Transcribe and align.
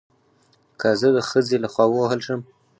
که 0.79 0.89
زه 0.99 1.07
د 1.15 1.17
خځې 1.29 1.57
له 1.63 1.67
خوا 1.73 1.85
ووهل 1.89 2.19
شم 2.25 2.41